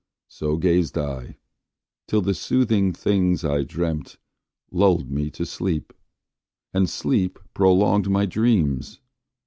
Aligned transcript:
So 0.29 0.57
gazed 0.57 0.97
I, 0.97 1.37
till 2.07 2.23
the 2.23 2.33
soothing 2.33 2.91
things, 2.91 3.45
I 3.45 3.61
dreamt, 3.61 4.17
Lulled 4.71 5.11
me 5.11 5.29
to 5.29 5.45
sleep, 5.45 5.93
and 6.73 6.89
sleep 6.89 7.37
prolonged 7.53 8.09
my 8.09 8.25
dreams! 8.25 8.99